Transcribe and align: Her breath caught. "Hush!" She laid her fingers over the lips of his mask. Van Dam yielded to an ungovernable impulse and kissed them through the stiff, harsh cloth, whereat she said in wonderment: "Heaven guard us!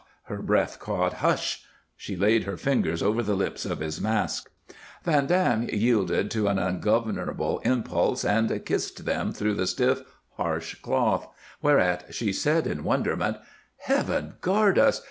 Her 0.23 0.41
breath 0.41 0.79
caught. 0.79 1.13
"Hush!" 1.21 1.63
She 1.95 2.15
laid 2.15 2.45
her 2.45 2.57
fingers 2.57 3.03
over 3.03 3.21
the 3.21 3.35
lips 3.35 3.65
of 3.65 3.77
his 3.81 4.01
mask. 4.01 4.49
Van 5.03 5.27
Dam 5.27 5.69
yielded 5.71 6.31
to 6.31 6.47
an 6.47 6.57
ungovernable 6.57 7.59
impulse 7.59 8.25
and 8.25 8.65
kissed 8.65 9.05
them 9.05 9.31
through 9.31 9.53
the 9.53 9.67
stiff, 9.67 10.01
harsh 10.37 10.73
cloth, 10.81 11.27
whereat 11.61 12.15
she 12.15 12.33
said 12.33 12.65
in 12.65 12.83
wonderment: 12.83 13.37
"Heaven 13.77 14.33
guard 14.41 14.79
us! 14.79 14.99